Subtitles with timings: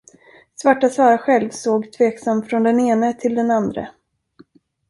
[0.55, 3.91] Svarta Sara själv såg tveksamt från den ene till den andre.